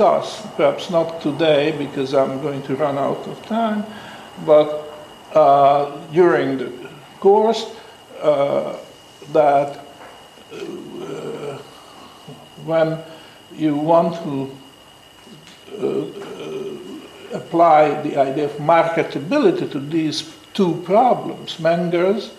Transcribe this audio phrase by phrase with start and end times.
[0.00, 3.84] discuss, perhaps not today because I'm going to run out of time,
[4.44, 4.92] but
[5.34, 6.72] uh, during the
[7.20, 7.70] course,
[8.20, 8.76] uh,
[9.32, 9.78] that
[10.52, 10.56] uh,
[12.64, 12.98] when
[13.54, 14.56] you want to
[15.78, 22.32] uh, uh, apply the idea of marketability to these two problems, Menger's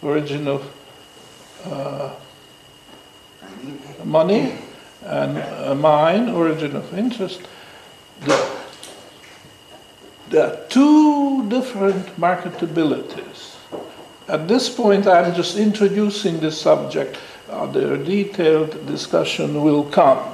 [0.00, 0.62] origin of
[1.64, 2.14] uh,
[4.04, 4.52] money
[5.04, 7.40] and mine, origin of interest,
[8.22, 8.50] the,
[10.30, 13.56] there are two different marketabilities.
[14.28, 17.18] At this point, I'm just introducing the subject.
[17.48, 20.24] The detailed discussion will come.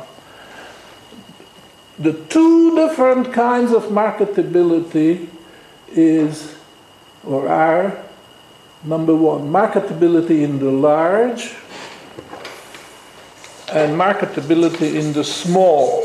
[1.99, 5.29] The two different kinds of marketability
[5.89, 6.57] is
[7.25, 8.03] or are
[8.85, 11.55] number one, marketability in the large
[13.73, 16.05] and marketability in the small.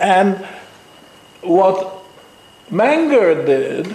[0.00, 0.46] And
[1.42, 2.04] what
[2.70, 3.94] Menger did,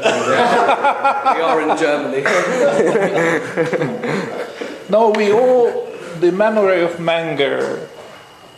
[1.36, 2.24] we are in Germany.
[4.90, 5.86] no, we owe
[6.20, 7.88] the memory of Menger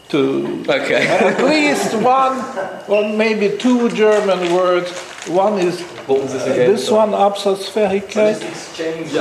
[0.10, 1.06] to Okay.
[1.06, 2.40] at least one
[2.88, 4.90] or maybe two German words.
[5.28, 6.72] One is What was this uh, again?
[6.72, 8.42] this one, Absatzfähigkeit.
[8.42, 9.14] Exchange.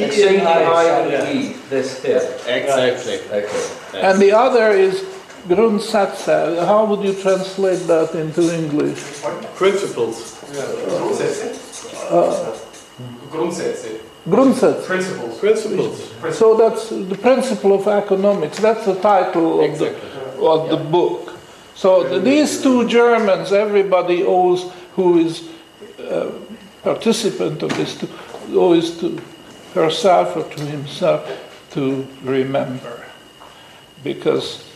[0.00, 1.52] Exchanging I and E.
[1.70, 2.20] This here.
[2.48, 3.20] Exactly.
[3.30, 3.68] Okay.
[3.94, 5.02] And the other is
[5.48, 6.64] Grundsätze.
[6.66, 9.00] How would you translate that into English?
[9.56, 10.40] Principles.
[10.86, 12.10] Grundsätze.
[12.10, 12.56] Uh,
[13.30, 14.86] Grundsätze.
[14.86, 15.38] Principles.
[15.40, 16.12] Principles.
[16.36, 18.58] So that's the principle of economics.
[18.58, 19.96] That's the title of the,
[20.40, 21.36] of the book.
[21.74, 25.48] So th- these two Germans, everybody owes who is
[25.98, 26.30] a
[26.82, 28.08] participant of this, to,
[28.52, 29.18] owes to
[29.74, 31.26] herself or to himself
[31.70, 33.02] to remember.
[34.02, 34.68] Because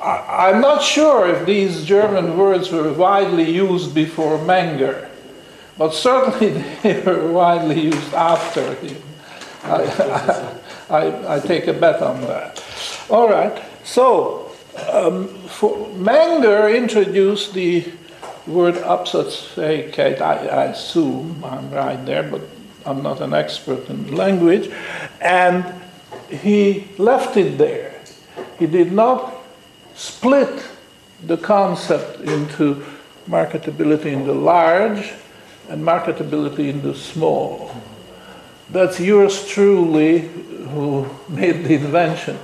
[0.00, 5.08] I, I'm not sure if these German words were widely used before Menger,
[5.78, 9.02] but certainly they were widely used after him.
[9.64, 10.58] I,
[10.90, 12.62] I, I take a bet on that.
[13.10, 14.52] All right, so
[14.92, 15.28] um,
[15.98, 17.84] Menger introduced the
[18.46, 20.20] word Absatzfähigkeit.
[20.20, 22.42] I, I assume I'm right there, but
[22.84, 24.70] I'm not an expert in language.
[25.20, 25.64] And
[26.30, 27.95] he left it there.
[28.58, 29.34] He did not
[29.94, 30.64] split
[31.26, 32.84] the concept into
[33.28, 35.12] marketability in the large
[35.68, 37.70] and marketability in the small.
[38.70, 40.28] That's yours truly
[40.70, 42.38] who made the invention.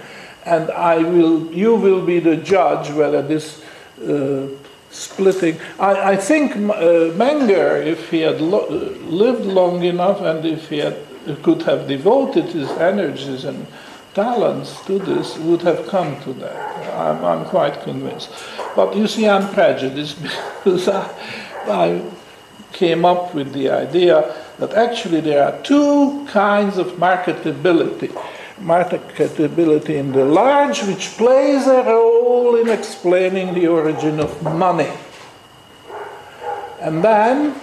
[0.44, 3.62] And I will, you will be the judge whether this
[4.06, 4.48] uh,
[4.90, 5.58] splitting.
[5.78, 10.78] I, I think uh, Menger, if he had lo- lived long enough and if he
[10.78, 10.96] had,
[11.42, 13.66] could have devoted his energies and
[14.14, 16.94] talents to this, would have come to that.
[16.94, 18.30] I'm, I'm quite convinced.
[18.76, 21.10] But you see, I'm prejudiced because I,
[21.66, 22.10] I
[22.72, 28.08] came up with the idea that actually there are two kinds of marketability.
[28.60, 34.92] Marketability in the large, which plays a role in explaining the origin of money.
[36.80, 37.60] And then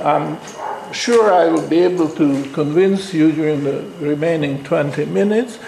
[0.00, 0.38] I'm
[0.92, 5.58] sure I will be able to convince you during the remaining 20 minutes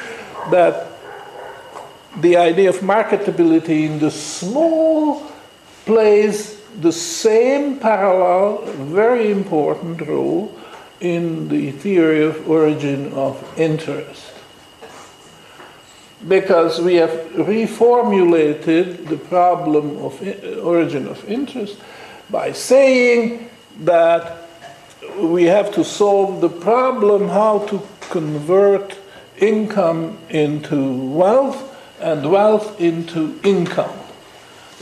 [0.50, 0.88] that
[2.20, 5.32] the idea of marketability in the small
[5.84, 10.56] plays the same parallel, very important role
[11.00, 14.32] in the theory of origin of interest.
[16.26, 20.20] Because we have reformulated the problem of
[20.64, 21.78] origin of interest
[22.30, 23.50] by saying
[23.80, 24.48] that
[25.18, 28.96] we have to solve the problem how to convert
[29.38, 31.70] income into wealth
[32.00, 33.98] and wealth into income.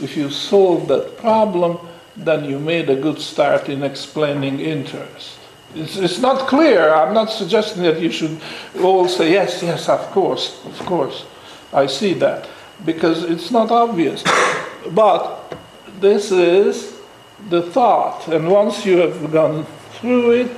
[0.01, 1.77] if you solve that problem,
[2.17, 5.37] then you made a good start in explaining interest.
[5.75, 6.93] It's, it's not clear.
[6.93, 8.39] I'm not suggesting that you should
[8.81, 11.25] all say, yes, yes, of course, of course.
[11.71, 12.47] I see that.
[12.85, 14.23] Because it's not obvious.
[14.91, 15.55] But
[15.99, 16.99] this is
[17.49, 18.27] the thought.
[18.27, 20.51] And once you have gone through it,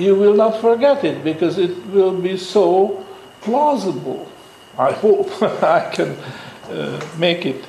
[0.00, 3.04] you will not forget it because it will be so
[3.40, 4.30] plausible.
[4.78, 6.16] I hope I can
[6.70, 7.64] uh, make it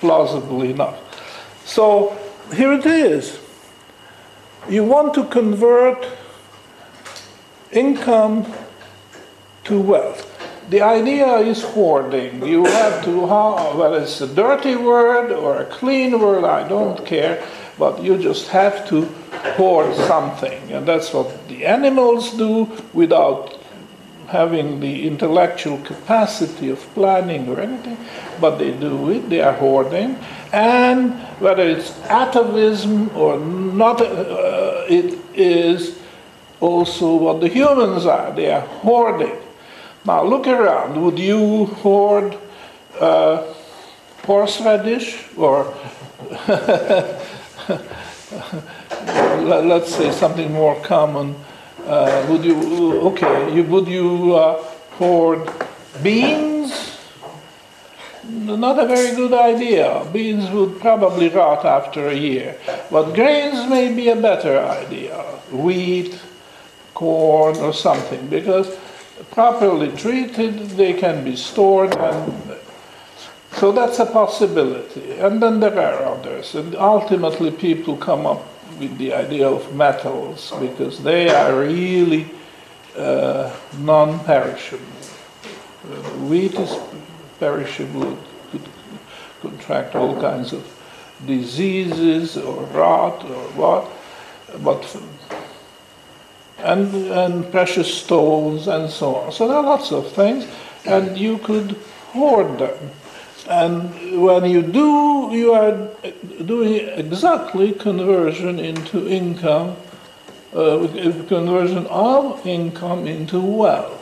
[0.00, 0.98] plausible enough.
[1.64, 2.16] So
[2.52, 3.40] here it is.
[4.68, 6.06] You want to convert
[7.72, 8.46] income
[9.64, 10.33] to wealth.
[10.70, 12.44] The idea is hoarding.
[12.46, 13.26] You have to,
[13.76, 17.44] whether it's a dirty word or a clean word, I don't care,
[17.78, 19.04] but you just have to
[19.56, 20.72] hoard something.
[20.72, 23.60] And that's what the animals do without
[24.28, 27.98] having the intellectual capacity of planning or anything,
[28.40, 30.18] but they do it, they are hoarding.
[30.52, 35.98] And whether it's atavism or not, uh, it is
[36.60, 39.43] also what the humans are, they are hoarding.
[40.06, 41.02] Now look around.
[41.02, 42.36] Would you hoard
[43.00, 43.54] uh,
[44.24, 45.74] horseradish or
[49.40, 51.34] let's say something more common?
[51.86, 53.54] Uh, would you okay?
[53.54, 54.62] You, would you uh,
[54.98, 55.50] hoard
[56.02, 57.00] beans?
[58.28, 60.06] Not a very good idea.
[60.12, 62.56] Beans would probably rot after a year,
[62.90, 65.16] but grains may be a better idea.
[65.50, 66.18] Wheat,
[66.94, 68.74] corn, or something because
[69.30, 72.56] properly treated, they can be stored, and
[73.52, 75.12] so that's a possibility.
[75.12, 78.42] And then there are others, and ultimately people come up
[78.78, 82.26] with the idea of metals because they are really
[82.96, 84.84] uh, non-perishable.
[85.84, 85.96] Uh,
[86.28, 86.76] wheat is
[87.38, 88.18] perishable;
[88.50, 88.62] could
[89.40, 90.64] contract all kinds of
[91.26, 93.88] diseases or rot or what,
[94.62, 94.82] but
[96.64, 99.32] and, and precious stones and so on.
[99.32, 100.46] So there are lots of things,
[100.86, 101.76] and you could
[102.12, 102.90] hoard them.
[103.48, 105.90] And when you do, you are
[106.44, 109.76] doing exactly conversion into income,
[110.54, 110.88] uh,
[111.28, 114.00] conversion of income into wealth.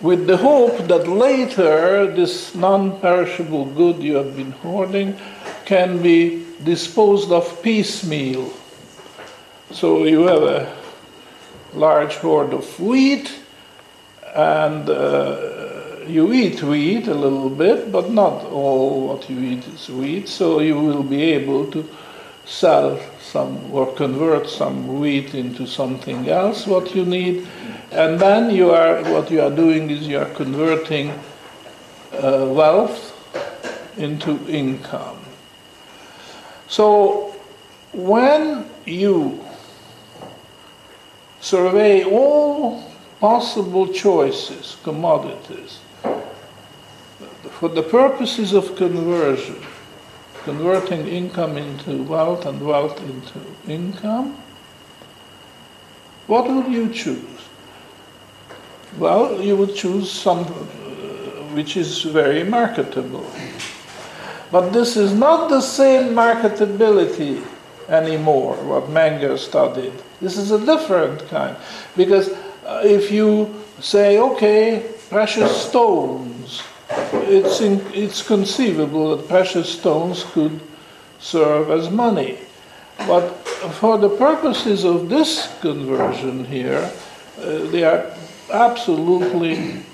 [0.00, 5.18] With the hope that later this non perishable good you have been hoarding
[5.66, 8.50] can be disposed of piecemeal.
[9.72, 10.77] So you have a
[11.74, 13.32] large hoard of wheat,
[14.34, 19.88] and uh, you eat wheat a little bit, but not all what you eat is
[19.88, 21.88] wheat, so you will be able to
[22.44, 27.46] sell some or convert some wheat into something else what you need.
[27.90, 31.10] And then you are what you are doing is you are converting
[32.12, 33.14] uh, wealth
[33.98, 35.18] into income.
[36.68, 37.34] So
[37.92, 39.44] when you
[41.40, 42.90] survey all
[43.20, 45.80] possible choices, commodities,
[47.58, 49.56] for the purposes of conversion,
[50.44, 54.36] converting income into wealth and wealth into income,
[56.28, 57.48] what would you choose?
[58.96, 60.44] Well, you would choose some uh,
[61.54, 63.28] which is very marketable.
[64.50, 67.44] But this is not the same marketability
[67.88, 69.92] anymore, what Menger studied.
[70.20, 71.56] This is a different kind.
[71.96, 72.30] Because
[72.66, 76.62] uh, if you say, okay, precious stones,
[77.12, 80.60] it's, in, it's conceivable that precious stones could
[81.18, 82.38] serve as money.
[83.06, 83.28] But
[83.80, 86.90] for the purposes of this conversion here,
[87.40, 88.12] uh, they are
[88.50, 89.84] absolutely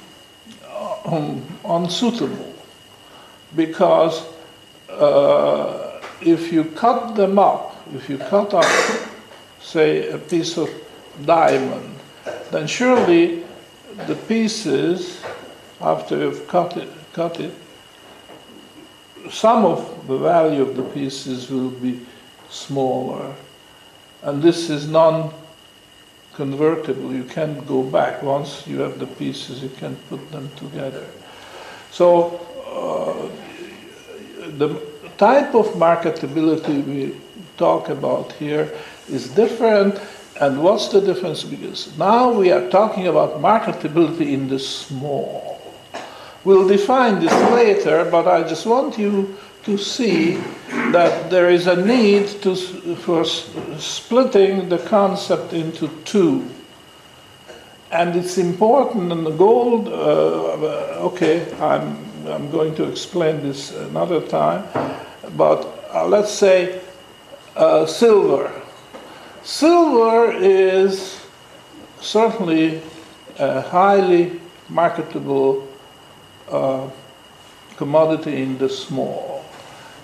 [1.05, 2.55] um, unsuitable
[3.55, 4.25] because
[4.89, 8.65] uh, if you cut them up, if you cut up
[9.65, 10.71] say, a piece of
[11.25, 11.99] diamond,
[12.51, 13.43] then surely
[14.07, 15.23] the pieces,
[15.81, 17.53] after you've cut it, cut it,
[19.31, 22.01] some of the value of the pieces will be
[22.51, 23.35] smaller.
[24.23, 25.33] And this is non
[26.35, 27.13] convertible.
[27.13, 28.23] You can't go back.
[28.23, 31.07] Once you have the pieces, you can put them together.
[31.91, 33.29] So, uh,
[34.59, 34.69] the
[35.17, 37.15] type of marketability we
[37.57, 38.73] talk about here
[39.09, 40.01] is different.
[40.41, 41.45] And what's the difference?
[41.45, 45.61] Because now we are talking about marketability in the small.
[46.45, 50.37] We'll define this later, but I just want you to see
[50.93, 52.55] that there is a need to,
[52.97, 56.51] for splitting the concept into two.
[57.91, 64.21] And it's important, and the gold, uh, okay, I'm I'm going to explain this another
[64.21, 64.65] time.
[65.37, 66.81] But uh, let's say
[67.57, 68.51] uh, silver.
[69.43, 71.21] Silver is
[72.01, 72.83] certainly
[73.39, 75.69] a highly marketable
[76.51, 76.89] uh,
[77.77, 79.45] commodity in the small.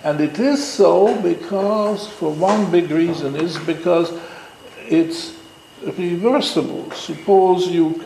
[0.02, 4.18] And it is so because, for one big reason, is because
[4.88, 5.36] it's
[5.82, 6.90] reversible.
[6.92, 8.04] Suppose you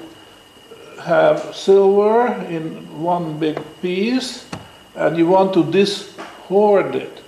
[1.02, 4.46] have silver in one big piece
[4.96, 7.23] and you want to dishoard it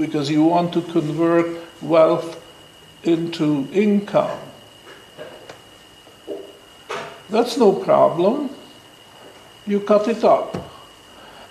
[0.00, 2.42] because you want to convert wealth
[3.02, 4.38] into income.
[7.28, 8.50] That's no problem.
[9.66, 10.56] You cut it up.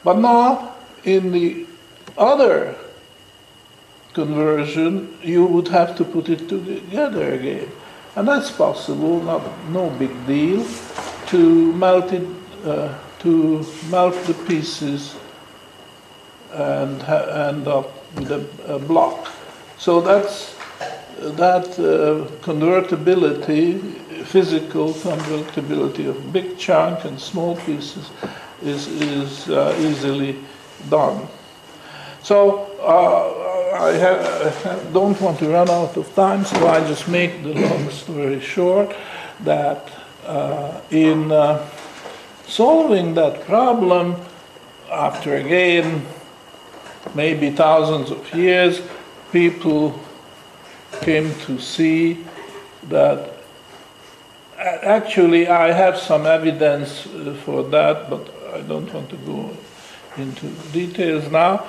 [0.03, 1.67] But now, in the
[2.17, 2.75] other
[4.13, 7.71] conversion, you would have to put it together again.
[8.15, 10.65] And that's possible, not, no big deal,
[11.27, 12.27] to melt it,
[12.65, 15.15] uh, to melt the pieces
[16.51, 19.31] and ha- end up a, a block.
[19.77, 20.55] So that's
[21.19, 23.79] that uh, convertibility,
[24.23, 28.11] physical convertibility of big chunk and small pieces
[28.61, 30.37] is, is uh, easily
[30.89, 31.27] done.
[32.21, 33.47] So uh,
[33.79, 37.89] I, I don't want to run out of time, so I just make the long
[37.89, 38.95] story short
[39.41, 39.89] that
[40.25, 41.67] uh, in uh,
[42.47, 44.15] solving that problem,
[44.91, 46.05] after again
[47.15, 48.81] maybe thousands of years,
[49.31, 49.99] people
[51.01, 52.25] came to see
[52.89, 53.33] that
[54.57, 59.55] actually I have some evidence uh, for that, but I don't want to go
[60.17, 61.65] into details now,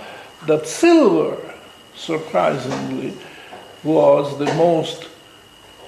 [0.46, 1.36] that silver,
[1.94, 3.12] surprisingly,
[3.84, 5.08] was the most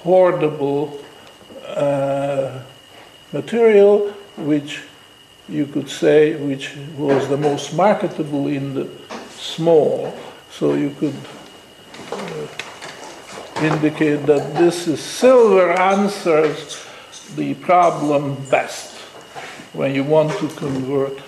[0.02, 1.02] hoardable
[1.66, 2.61] uh,
[3.32, 4.82] material, which
[5.49, 9.00] you could say, which was the most marketable in the
[9.40, 10.12] small.
[10.50, 11.16] So you could
[12.12, 12.47] uh,
[13.62, 16.85] indicate that this is silver answers
[17.37, 18.99] the problem best
[19.73, 21.18] when you want to convert,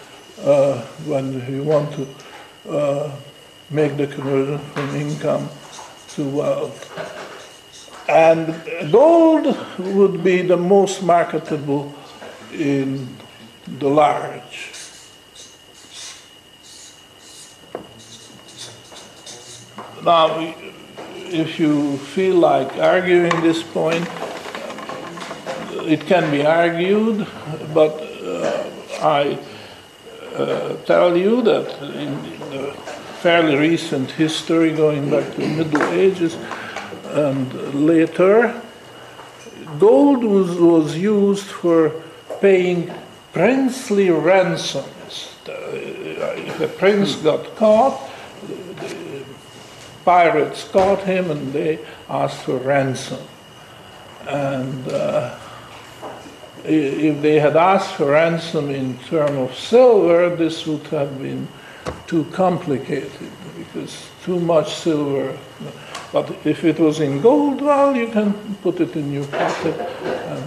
[0.42, 2.06] uh, when you want to
[2.68, 3.16] uh,
[3.70, 5.48] make the conversion from income
[6.08, 6.78] to wealth.
[8.08, 8.54] And
[8.90, 11.94] gold would be the most marketable
[12.52, 13.08] in
[13.78, 14.81] the large.
[20.04, 20.52] Now,
[21.30, 24.04] if you feel like arguing this point,
[25.86, 27.24] it can be argued,
[27.72, 28.64] but uh,
[29.00, 29.38] I
[30.34, 32.72] uh, tell you that in the
[33.20, 36.36] fairly recent history, going back to the Middle Ages
[37.10, 38.60] and later,
[39.78, 41.90] gold was, was used for
[42.40, 42.92] paying
[43.32, 45.36] princely ransoms.
[45.46, 48.11] If a prince got caught,
[50.04, 51.78] pirates caught him and they
[52.08, 53.20] asked for ransom.
[54.28, 55.38] And uh,
[56.64, 61.48] if they had asked for ransom in terms of silver, this would have been
[62.06, 65.36] too complicated because too much silver.
[66.12, 70.44] But if it was in gold, well, you can put it in your pocket and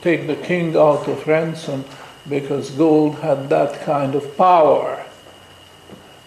[0.00, 1.84] take the king out of ransom
[2.28, 5.04] because gold had that kind of power.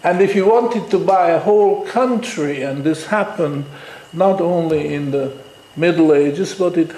[0.04, 3.64] And if you wanted to buy a whole country, and this happened
[4.12, 5.32] not only in the
[5.76, 6.90] Middle Ages, but it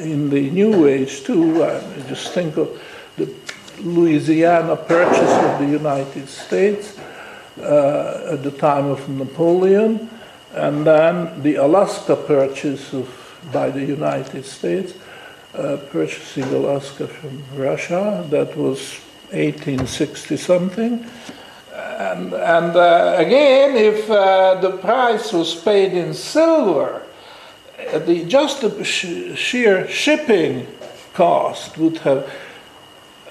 [0.00, 1.64] in the New Age too.
[1.64, 2.68] I just think of
[3.16, 3.32] the
[3.80, 6.98] Louisiana Purchase of the United States
[7.60, 10.10] uh, at the time of Napoleon,
[10.54, 13.08] and then the Alaska Purchase of,
[13.52, 14.94] by the United States,
[15.54, 18.26] uh, purchasing Alaska from Russia.
[18.30, 21.06] That was 1860 something.
[21.72, 27.02] And, and uh, again, if uh, the price was paid in silver,
[27.92, 30.66] uh, the, just the sh- sheer shipping
[31.14, 32.30] cost would have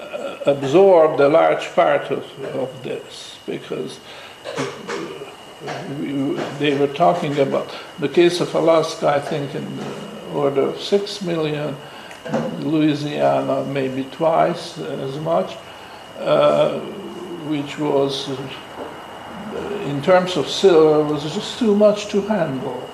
[0.00, 2.24] uh, absorbed a large part of,
[2.56, 4.00] of this because
[6.00, 6.12] we,
[6.58, 9.86] they were talking about the case of Alaska, I think, in the
[10.34, 11.76] order of six million,
[12.60, 15.56] Louisiana maybe twice as much,
[16.18, 16.80] uh,
[17.48, 18.28] which was,
[19.86, 22.88] in terms of silver, was just too much to handle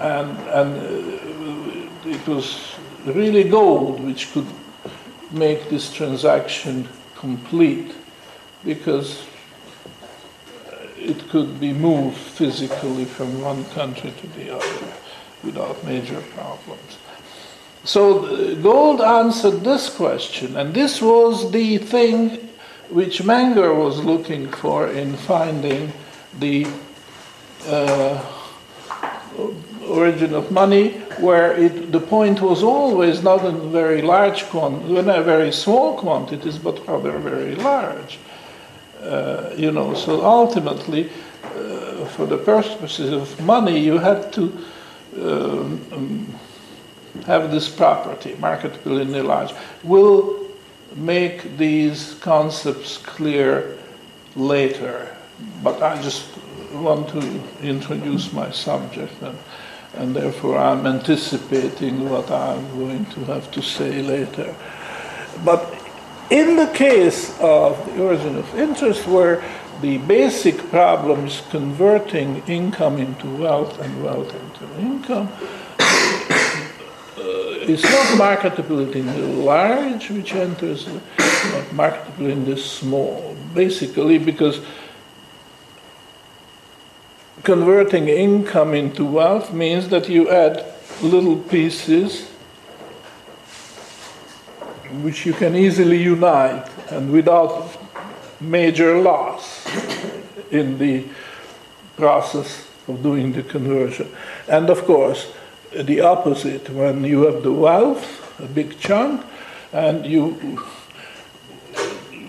[0.00, 4.46] and, and uh, it was really gold which could
[5.30, 7.94] make this transaction complete
[8.64, 9.26] because
[10.96, 14.92] it could be moved physically from one country to the other
[15.42, 16.98] without major problems.
[17.84, 22.49] So gold answered this question, and this was the thing
[22.90, 25.92] which Menger was looking for in finding
[26.38, 26.66] the
[27.66, 28.24] uh,
[29.86, 35.52] origin of money, where it, the point was always not in very large quantities, very
[35.52, 38.18] small quantities, but rather very large.
[39.02, 41.10] Uh, you know, so ultimately,
[41.44, 44.42] uh, for the purposes of money, you had to
[45.16, 46.34] um, um,
[47.26, 49.52] have this property, marketability in the large.
[49.82, 50.39] Will
[50.96, 53.78] make these concepts clear
[54.36, 55.16] later,
[55.62, 56.26] but I just
[56.72, 59.38] want to introduce my subject and,
[59.94, 64.54] and therefore I'm anticipating what I'm going to have to say later.
[65.44, 65.74] But
[66.30, 69.42] in the case of the origin of interest, where
[69.80, 75.28] the basic problem is converting income into wealth and wealth into income,
[77.72, 83.36] it's not marketability in the large which enters, but marketability in the small.
[83.54, 84.60] Basically, because
[87.42, 90.64] converting income into wealth means that you add
[91.02, 92.28] little pieces
[95.02, 97.76] which you can easily unite and without
[98.40, 99.66] major loss
[100.50, 101.04] in the
[101.96, 104.10] process of doing the conversion.
[104.48, 105.32] And of course,
[105.72, 109.24] the opposite, when you have the wealth, a big chunk,
[109.72, 110.64] and you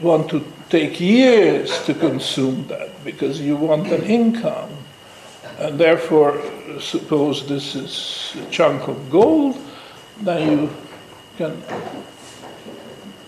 [0.01, 4.69] want to take years to consume that because you want an income.
[5.59, 6.41] And therefore,
[6.79, 9.57] suppose this is a chunk of gold,
[10.21, 10.69] then you
[11.37, 11.63] can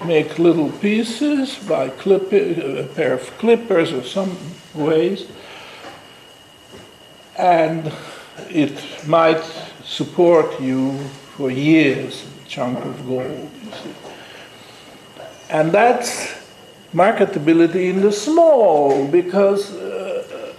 [0.05, 4.37] make little pieces by clip a pair of clippers or some
[4.73, 5.27] ways,
[7.37, 7.91] and
[8.49, 9.43] it might
[9.83, 10.97] support you
[11.35, 13.49] for years, a chunk of gold.
[15.49, 16.33] And that's
[16.93, 20.53] marketability in the small, because uh,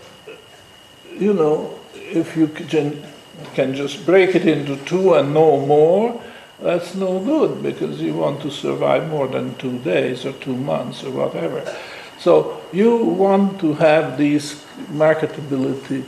[1.19, 6.21] you know, if you can just break it into two and no more,
[6.60, 11.04] that's no good because you want to survive more than two days or two months
[11.04, 11.63] or whatever.
[12.19, 16.04] So you want to have this marketability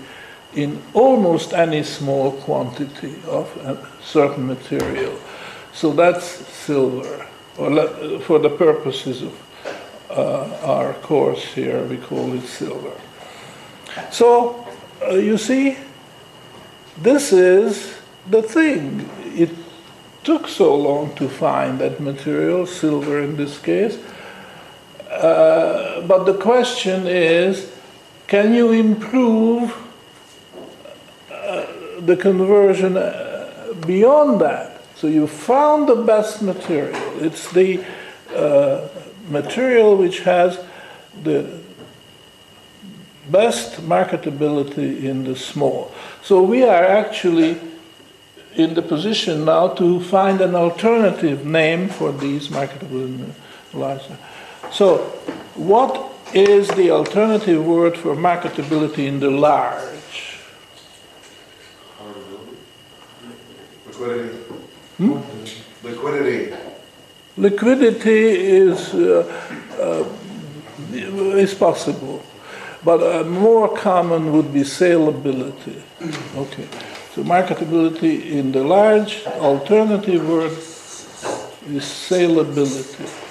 [0.57, 5.17] in almost any small quantity of a certain material.
[5.73, 7.27] So that's silver.
[7.59, 9.35] Or for the purposes of
[10.11, 12.93] uh, our course here, we call it silver.
[14.11, 14.67] So
[15.03, 15.77] uh, you see,
[16.97, 17.97] this is
[18.31, 19.09] the thing.
[19.35, 19.51] It
[20.25, 23.99] took so long to find that material, silver in this case.
[25.11, 27.73] Uh, but the question is
[28.27, 29.86] can you improve uh,
[32.07, 34.81] the conversion uh, beyond that?
[34.97, 36.97] So you found the best material.
[37.23, 37.85] It's the
[38.35, 38.89] uh,
[39.29, 40.59] material which has
[41.23, 41.61] the
[43.31, 45.93] best marketability in the small.
[46.23, 47.61] So we are actually
[48.55, 53.33] in the position now to find an alternative name for these marketable
[53.75, 54.03] large.
[54.73, 54.99] So
[55.55, 59.96] what is the alternative word for marketability in the large?
[63.99, 64.39] Liquidity.
[64.99, 65.19] Hmm?
[65.83, 66.55] Liquidity.
[67.37, 69.25] Liquidity is, uh,
[69.81, 70.05] uh,
[71.37, 72.23] is possible.
[72.85, 75.83] But a more common would be saleability.
[76.37, 76.69] Okay.
[77.15, 83.25] So marketability in the large alternative word is saleability.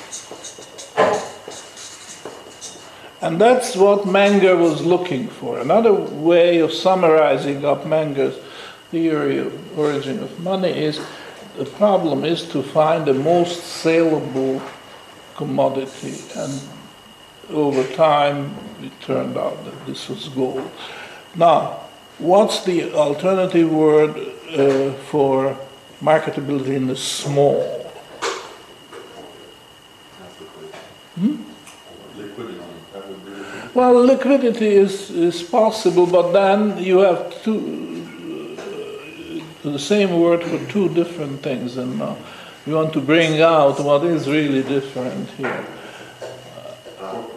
[3.21, 5.59] And that's what Menger was looking for.
[5.59, 8.37] Another way of summarizing up Menger's
[8.91, 10.99] theory of origin of money is
[11.57, 14.61] the problem is to find the most saleable
[15.35, 16.15] commodity.
[16.35, 16.61] And
[17.49, 20.69] over time, it turned out that this was gold.
[21.35, 21.79] Now,
[22.17, 24.17] what's the alternative word
[24.51, 25.57] uh, for
[26.01, 27.63] marketability in the small?
[31.15, 31.35] Hmm?
[33.73, 37.84] Well, liquidity is, is possible, but then you have two,
[39.71, 42.15] the same word for two different things, and uh,
[42.65, 45.65] you want to bring out what is really different here.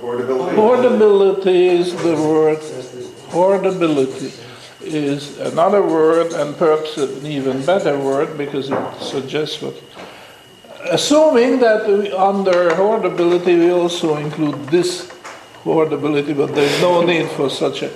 [0.00, 0.54] Hoardability.
[0.54, 2.58] Hoardability is the word.
[3.30, 4.32] Hoardability
[4.80, 9.74] is another word, and perhaps an even better word because it suggests what.
[10.90, 15.08] Assuming that we, under hoardability we also include this
[15.64, 17.90] hoardability, but there's no need for such a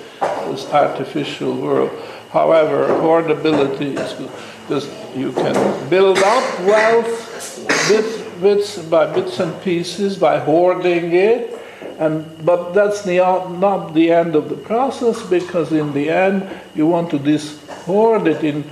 [0.53, 1.91] this artificial word.
[2.33, 4.31] However, hoardability is good
[4.63, 5.55] because you can
[5.89, 11.63] build up wealth bit, bits by bits and pieces by hoarding it
[11.99, 16.87] And, but that's the, not the end of the process because in the end you
[16.87, 18.65] want to dishoard it in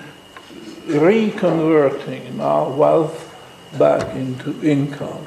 [0.87, 3.27] reconverting now wealth
[3.79, 5.23] back into income.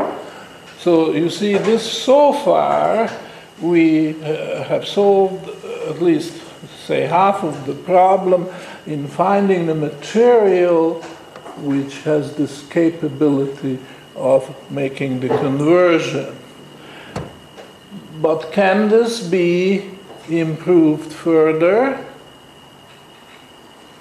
[0.80, 3.10] So you see, this so far
[3.62, 5.48] we uh, have solved
[5.88, 6.34] at least,
[6.86, 8.50] say, half of the problem
[8.86, 11.02] in finding the material
[11.58, 13.80] which has this capability
[14.16, 16.36] of making the conversion.
[18.22, 19.92] But can this be
[20.30, 22.06] improved further?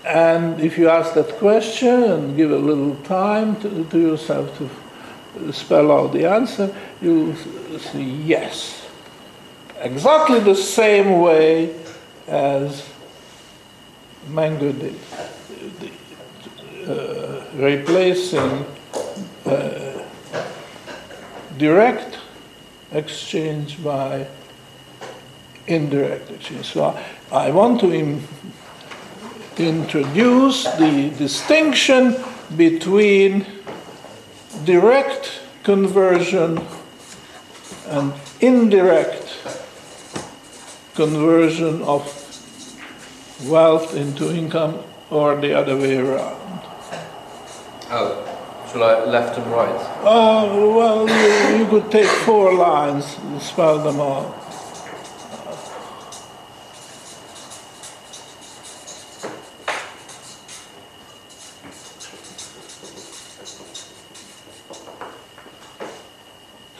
[0.04, 5.52] And if you ask that question and give a little time to, to yourself to
[5.52, 7.34] spell out the answer, you'll
[7.78, 8.86] see yes.
[9.80, 11.81] Exactly the same way
[12.32, 12.88] as
[14.28, 14.96] Menger did,
[16.88, 18.64] uh, replacing
[19.44, 20.02] uh,
[21.58, 22.18] direct
[22.92, 24.26] exchange by
[25.66, 26.72] indirect exchange.
[26.72, 26.98] So
[27.30, 28.26] I, want to Im-
[29.58, 32.16] introduce the distinction
[32.56, 33.44] between
[34.64, 36.66] direct conversion
[37.88, 39.36] and indirect
[40.94, 42.21] conversion of
[43.48, 46.60] wealth into income or the other way around.
[47.90, 48.24] Oh,
[48.70, 49.80] shall I left and right?
[50.00, 54.42] Uh, well, you, you could take four lines and spell them out.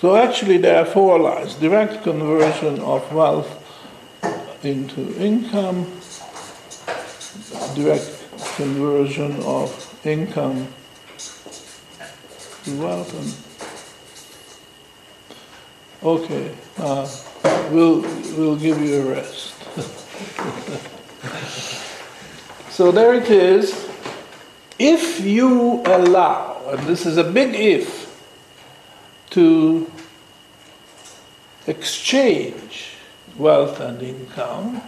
[0.03, 1.55] So actually there are four lines.
[1.55, 3.63] Direct conversion of wealth
[4.65, 5.87] into income,
[7.75, 8.25] direct
[8.57, 10.67] conversion of income
[12.65, 13.13] to wealth
[16.03, 17.09] okay, uh,
[17.71, 18.01] we'll,
[18.37, 19.55] we'll give you a rest.
[22.71, 23.89] so there it is.
[24.79, 28.03] If you allow, and this is a big if,
[29.31, 29.91] to
[31.67, 32.95] exchange
[33.37, 34.83] wealth and income,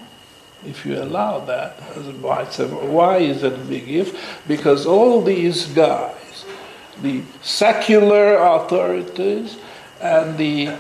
[0.67, 4.43] if you allow that, as why, why is it a big if?
[4.49, 6.45] Because all these guys,
[7.03, 9.57] the secular authorities
[10.01, 10.77] and the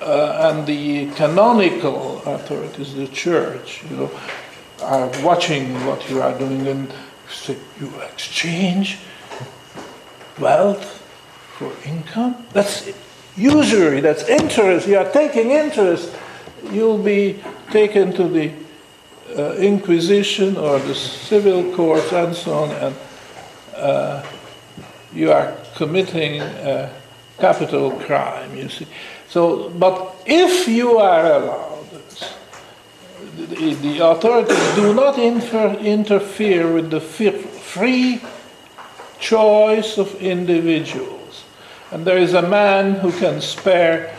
[0.00, 4.10] uh, and the canonical authorities, the church, you know,
[4.82, 6.90] are watching what you are doing and
[7.28, 8.98] say, you exchange
[10.38, 10.84] wealth
[11.58, 12.46] for income?
[12.52, 12.90] That's
[13.36, 14.88] usury, that's interest.
[14.88, 16.14] You are taking interest.
[16.72, 18.52] You'll be taken to the
[19.36, 22.96] uh, Inquisition or the civil courts and so on, and
[23.76, 24.26] uh,
[25.12, 26.90] you are committing a
[27.38, 28.86] capital crime, you see.
[29.28, 31.86] So, but if you are allowed,
[33.36, 38.20] the, the authorities do not infer, interfere with the free
[39.18, 41.44] choice of individuals.
[41.92, 44.14] And there is a man who can spare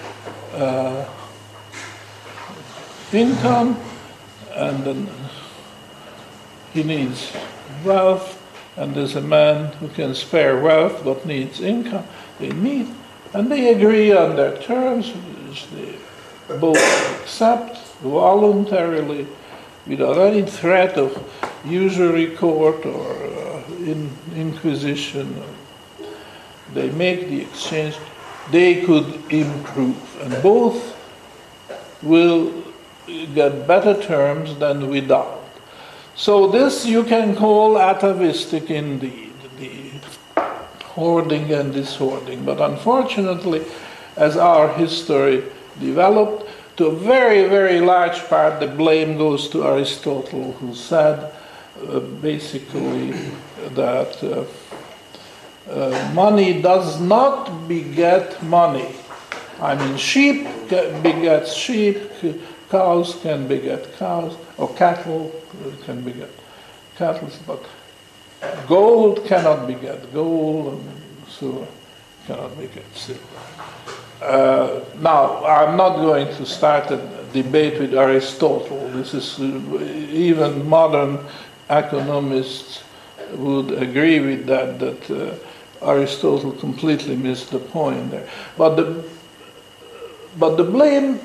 [0.54, 1.06] uh,
[3.13, 3.80] income
[4.56, 5.10] and then
[6.74, 7.32] he needs
[7.84, 8.38] wealth,
[8.78, 12.06] and there's a man who can spare wealth but needs income.
[12.39, 12.88] They meet
[13.34, 15.95] and they agree on their terms, which they
[16.58, 16.78] both
[17.21, 19.28] accept voluntarily
[19.88, 21.17] without any threat of
[21.65, 25.41] usury court or uh, in, inquisition.
[26.74, 27.97] They make the exchange,
[28.52, 30.97] they could improve, and both
[32.02, 32.61] will
[33.34, 35.39] get better terms than without.
[36.15, 39.91] So, this you can call atavistic indeed, the
[40.84, 42.45] hoarding and dishoarding.
[42.45, 43.63] But unfortunately,
[44.17, 45.43] as our history
[45.80, 51.32] developed, to a very, very large part, the blame goes to Aristotle, who said
[51.88, 53.12] uh, basically
[53.76, 54.45] that uh,
[55.71, 58.88] uh, money does not beget money.
[59.62, 60.47] I mean, sheep
[61.04, 61.97] begets sheep,
[62.72, 65.32] cows can beget cows, or cattle
[65.86, 66.30] can beget
[66.98, 67.64] cattle, but
[68.68, 71.68] gold cannot beget gold, and silver
[72.26, 73.22] cannot beget silver.
[74.22, 76.98] Uh, now, I'm not going to start a
[77.34, 78.88] debate with Aristotle.
[78.90, 79.82] This is uh,
[80.12, 81.20] even modern
[81.70, 82.84] economists
[83.34, 84.80] would agree with that.
[84.80, 88.30] That uh, Aristotle completely missed the point there.
[88.58, 89.04] But the
[90.38, 91.20] but the blame,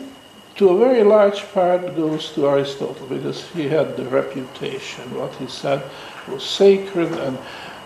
[0.56, 5.14] to a very large part, goes to Aristotle because he had the reputation.
[5.14, 5.82] What he said
[6.28, 7.38] was sacred, and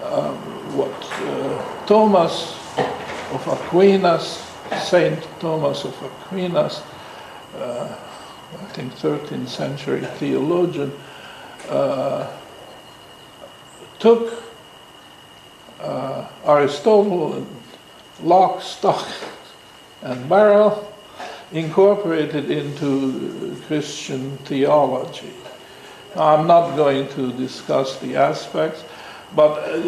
[0.05, 0.37] um,
[0.77, 2.57] what uh, Thomas
[3.33, 6.83] of Aquinas Saint Thomas of Aquinas,
[7.57, 7.97] uh,
[8.53, 10.93] I think 13th century theologian,
[11.69, 12.31] uh,
[13.99, 14.43] took
[15.81, 17.47] uh, Aristotle and
[18.23, 19.07] lock, stock,
[20.03, 20.90] and barrel,
[21.53, 25.33] incorporated into Christian theology.
[26.17, 28.85] I'm not going to discuss the aspects,
[29.35, 29.79] but uh,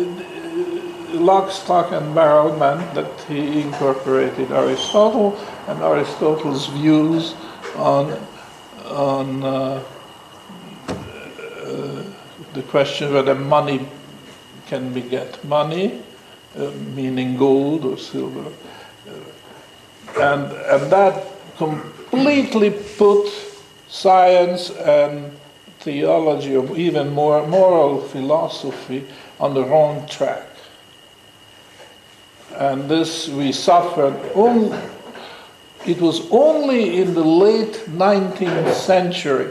[1.14, 5.36] lock, stock, and barrel meant that he incorporated Aristotle
[5.68, 7.34] and Aristotle's views
[7.76, 8.12] on,
[8.86, 9.82] on uh,
[10.88, 12.02] uh,
[12.54, 13.86] the question whether money
[14.66, 16.02] can beget money,
[16.56, 18.50] uh, meaning gold or silver.
[19.08, 21.31] Uh, and, and that
[21.66, 23.30] completely put
[23.88, 25.32] science and
[25.80, 29.04] theology, or even more moral philosophy,
[29.40, 30.46] on the wrong track.
[32.56, 34.14] And this we suffered.
[34.34, 34.78] Only,
[35.86, 39.50] it was only in the late 19th century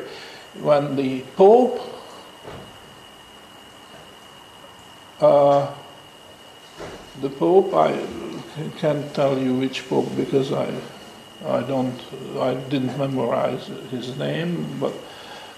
[0.62, 1.92] when the Pope
[5.22, 5.72] uh,
[7.22, 8.04] the Pope, I
[8.78, 10.74] can't tell you which Pope because I,
[11.46, 12.00] I don't,
[12.40, 14.94] I didn't memorize his name, but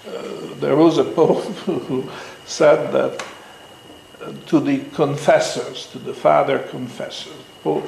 [0.08, 0.22] uh,
[0.60, 2.08] there was a Pope who
[2.46, 3.24] said that
[4.22, 7.84] uh, to the confessors, to the father confessors, Pope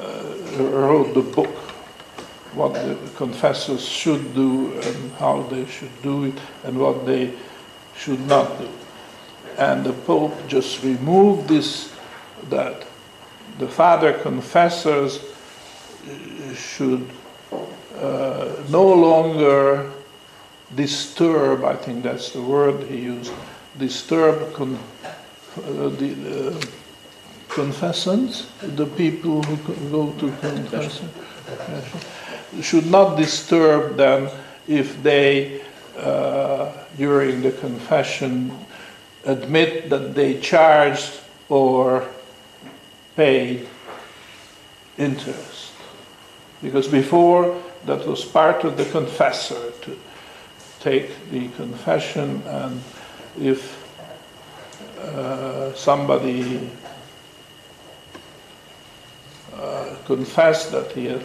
[0.00, 0.22] uh,
[0.58, 1.54] wrote the book,
[2.54, 7.32] what the confessors should do and how they should do it and what they
[7.96, 8.68] should not do.
[9.58, 11.94] And the Pope just removed this,
[12.48, 12.84] that
[13.58, 15.20] the father confessors
[16.54, 17.08] should
[17.52, 19.90] uh, no longer
[20.74, 23.32] disturb, I think that's the word he used,
[23.78, 26.60] disturb con, uh, the uh,
[27.48, 29.56] confessants, the people who
[29.90, 31.08] go to confession,
[32.60, 34.28] should not disturb them
[34.66, 35.62] if they,
[35.96, 38.52] uh, during the confession,
[39.24, 42.06] admit that they charged or
[43.16, 43.66] paid
[44.98, 45.57] interest.
[46.62, 49.98] Because before, that was part of the confessor to
[50.80, 52.80] take the confession, and
[53.40, 53.76] if
[55.00, 56.70] uh, somebody
[59.54, 61.24] uh, confessed that he had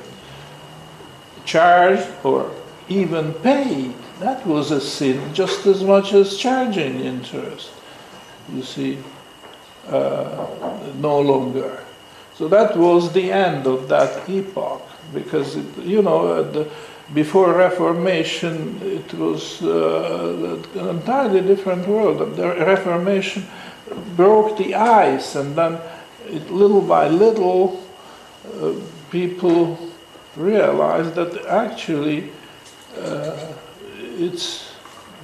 [1.46, 2.52] charged or
[2.90, 7.72] even paid, that was a sin just as much as charging interest.
[8.54, 9.00] You see,
[9.88, 10.48] uh,
[10.96, 11.84] no longer.
[12.36, 16.70] So that was the end of that epoch, because it, you know, the,
[17.14, 22.36] before Reformation, it was uh, an entirely different world.
[22.36, 23.46] The Reformation
[24.16, 25.80] broke the ice, and then
[26.28, 27.84] it, little by little,
[28.62, 28.74] uh,
[29.12, 29.78] people
[30.36, 32.32] realized that actually
[32.98, 33.54] uh,
[34.18, 34.74] it's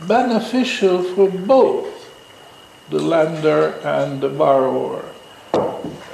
[0.07, 1.87] beneficial for both
[2.89, 5.05] the lender and the borrower.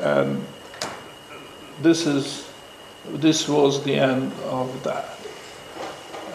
[0.01, 0.45] And
[1.81, 2.44] this is
[3.13, 5.17] this was the end of that.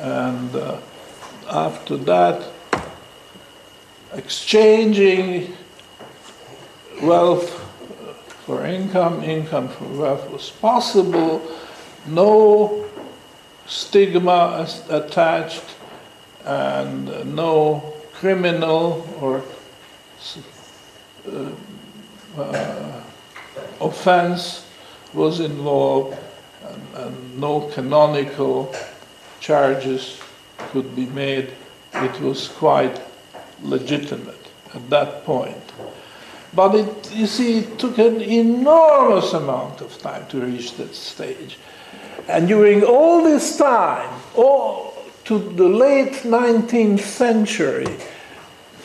[0.00, 0.78] And uh,
[1.50, 2.48] after that,
[4.12, 5.54] exchanging
[7.02, 7.50] wealth
[8.46, 11.42] for income, income for wealth was possible.
[12.06, 12.87] No
[13.66, 15.64] stigma attached,
[16.44, 19.42] and no criminal or
[21.28, 21.50] uh,
[22.38, 23.02] uh,
[23.80, 24.66] offense
[25.12, 26.16] was involved
[27.36, 28.74] no canonical
[29.40, 30.20] charges
[30.72, 31.52] could be made.
[31.94, 33.00] It was quite
[33.62, 35.72] legitimate at that point.
[36.52, 41.58] But it, you see, it took an enormous amount of time to reach that stage.
[42.28, 47.86] And during all this time, all to the late 19th century,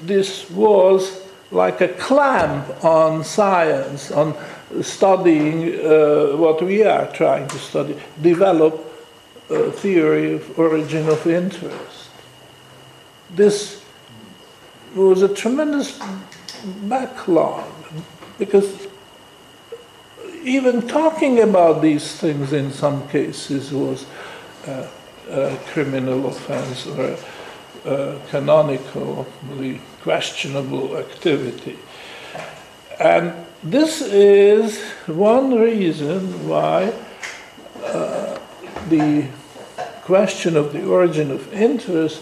[0.01, 4.35] this was like a clamp on science, on
[4.81, 8.73] studying uh, what we are trying to study, develop
[9.49, 12.09] a theory of origin of interest.
[13.29, 13.83] This
[14.95, 15.99] was a tremendous
[16.83, 17.65] backlog
[18.39, 18.87] because
[20.43, 24.05] even talking about these things in some cases was
[24.67, 24.87] uh,
[25.29, 27.17] a criminal offense or
[27.85, 31.77] uh, canonically questionable activity.
[32.99, 36.93] And this is one reason why
[37.83, 38.39] uh,
[38.89, 39.27] the
[40.03, 42.21] question of the origin of interest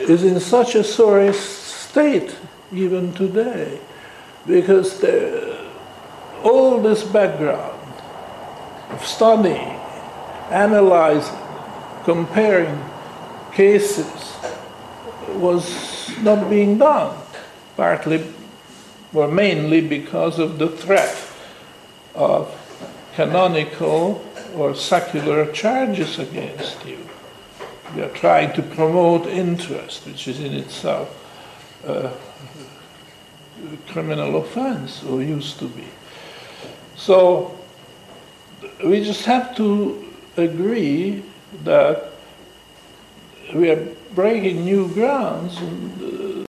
[0.00, 2.36] is in such a sorry state
[2.72, 3.78] even today,
[4.46, 5.58] because there,
[6.42, 7.78] all this background
[8.90, 9.78] of studying
[10.50, 11.38] analyzing,
[12.04, 12.82] comparing
[13.52, 14.34] cases
[15.34, 17.16] was not being done,
[17.76, 18.24] partly
[19.12, 21.16] or mainly because of the threat
[22.14, 22.54] of
[23.14, 26.98] canonical or secular charges against you.
[27.94, 31.14] We are trying to promote interest, which is in itself
[31.86, 32.10] a
[33.88, 35.84] criminal offense, or used to be.
[36.96, 37.58] So
[38.84, 40.04] we just have to
[40.36, 41.22] agree
[41.64, 42.12] that
[43.54, 46.46] we are breaking new grounds and uh,